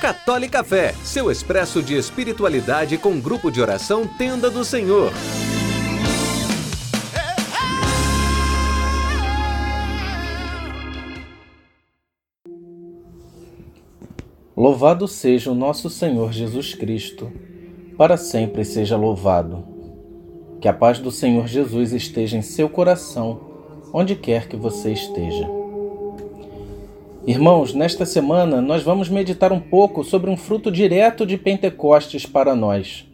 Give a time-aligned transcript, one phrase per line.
[0.00, 5.12] Católica Fé, seu expresso de espiritualidade com grupo de oração Tenda do Senhor.
[14.56, 17.30] Louvado seja o nosso Senhor Jesus Cristo,
[17.98, 19.64] para sempre seja louvado.
[20.62, 23.40] Que a paz do Senhor Jesus esteja em seu coração,
[23.92, 25.59] onde quer que você esteja.
[27.26, 32.54] Irmãos, nesta semana nós vamos meditar um pouco sobre um fruto direto de Pentecostes para
[32.54, 33.06] nós.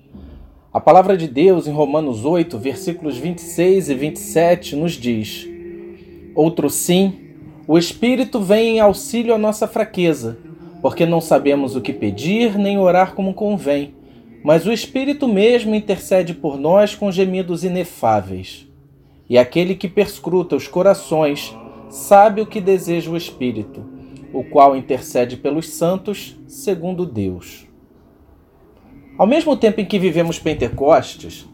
[0.72, 5.48] A palavra de Deus em Romanos 8, versículos 26 e 27 nos diz:
[6.34, 7.14] Outro sim,
[7.66, 10.38] o Espírito vem em auxílio à nossa fraqueza
[10.80, 13.92] porque não sabemos o que pedir nem orar como convém,
[14.45, 18.68] mas o Espírito mesmo intercede por nós com gemidos inefáveis.
[19.28, 21.52] E aquele que perscruta os corações
[21.90, 23.95] sabe o que deseja o Espírito,
[24.32, 27.66] o qual intercede pelos santos segundo Deus.
[29.18, 31.48] Ao mesmo tempo em que vivemos Pentecostes,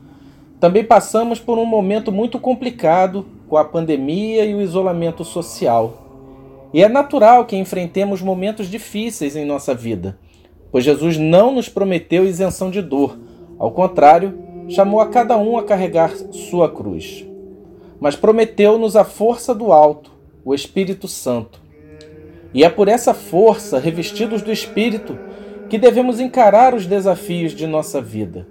[0.58, 6.02] também passamos por um momento muito complicado com a pandemia e o isolamento social
[6.72, 10.18] e é natural que enfrentemos momentos difíceis em nossa vida,
[10.70, 13.18] pois Jesus não nos prometeu isenção de dor.
[13.58, 14.38] Ao contrário,
[14.68, 17.26] chamou a cada um a carregar sua cruz.
[18.00, 20.10] Mas prometeu-nos a força do alto,
[20.44, 21.60] o Espírito Santo.
[22.54, 25.18] E é por essa força, revestidos do Espírito,
[25.68, 28.46] que devemos encarar os desafios de nossa vida.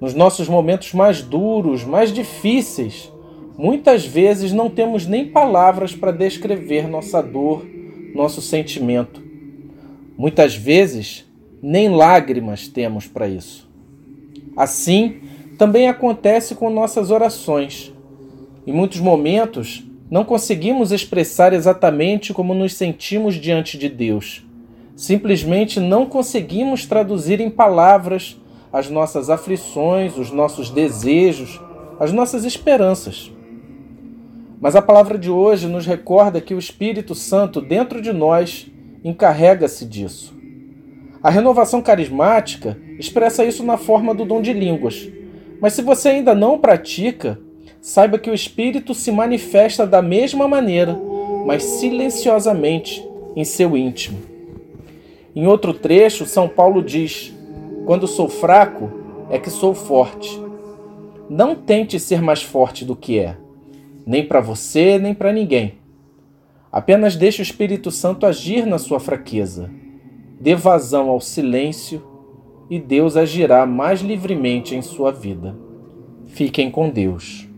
[0.00, 3.12] Nos nossos momentos mais duros, mais difíceis,
[3.56, 7.66] Muitas vezes não temos nem palavras para descrever nossa dor,
[8.14, 9.22] nosso sentimento.
[10.16, 11.26] Muitas vezes
[11.62, 13.70] nem lágrimas temos para isso.
[14.56, 15.20] Assim,
[15.58, 17.92] também acontece com nossas orações.
[18.66, 24.44] Em muitos momentos, não conseguimos expressar exatamente como nos sentimos diante de Deus.
[24.94, 28.38] Simplesmente não conseguimos traduzir em palavras
[28.70, 31.58] as nossas aflições, os nossos desejos,
[31.98, 33.32] as nossas esperanças.
[34.60, 38.70] Mas a palavra de hoje nos recorda que o Espírito Santo dentro de nós
[39.02, 40.34] encarrega-se disso.
[41.22, 45.08] A renovação carismática expressa isso na forma do dom de línguas.
[45.58, 47.40] Mas se você ainda não pratica,
[47.82, 50.98] saiba que o Espírito se manifesta da mesma maneira,
[51.44, 53.06] mas silenciosamente
[53.36, 54.18] em seu íntimo.
[55.36, 57.34] Em outro trecho, São Paulo diz:
[57.84, 58.90] Quando sou fraco,
[59.28, 60.40] é que sou forte.
[61.28, 63.36] Não tente ser mais forte do que é
[64.06, 65.74] nem para você, nem para ninguém.
[66.70, 69.70] Apenas deixe o Espírito Santo agir na sua fraqueza.
[70.40, 72.02] Dê vazão ao silêncio
[72.68, 75.56] e Deus agirá mais livremente em sua vida.
[76.26, 77.48] Fiquem com Deus.